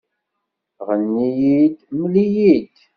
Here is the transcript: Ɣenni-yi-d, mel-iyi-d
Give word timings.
Ɣenni-yi-d, 0.87 1.77
mel-iyi-d 1.97 2.75